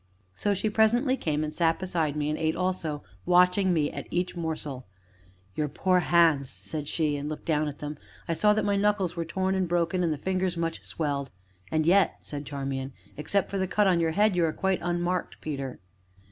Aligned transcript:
So 0.33 0.55
she 0.55 0.67
presently 0.67 1.15
came 1.15 1.43
and 1.43 1.53
sat 1.53 1.77
beside 1.77 2.15
me 2.15 2.31
and 2.31 2.39
ate 2.39 2.55
also, 2.55 3.03
watching 3.23 3.71
me 3.71 3.91
at 3.91 4.07
each 4.09 4.35
morsel. 4.35 4.87
"Your 5.53 5.67
poor 5.69 5.99
hands!" 5.99 6.49
said 6.49 6.87
she, 6.87 7.15
and, 7.17 7.29
looking 7.29 7.45
down 7.45 7.67
at 7.67 7.77
them, 7.77 7.99
I 8.27 8.33
saw 8.33 8.51
that 8.55 8.65
my 8.65 8.75
knuckles 8.75 9.15
were 9.15 9.25
torn 9.25 9.53
and 9.53 9.69
broken, 9.69 10.03
and 10.03 10.11
the 10.11 10.17
fingers 10.17 10.57
much 10.57 10.81
swelled. 10.81 11.29
"And 11.71 11.85
yet," 11.85 12.15
said 12.21 12.47
Charmian, 12.47 12.93
"except 13.15 13.51
for 13.51 13.59
the 13.59 13.67
cut 13.67 13.85
in 13.85 13.99
your 13.99 14.09
head, 14.09 14.35
you 14.35 14.43
are 14.45 14.53
quite 14.53 14.79
unmarked, 14.81 15.39
Peter." 15.39 15.79